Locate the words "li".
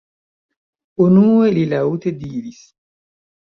1.59-1.67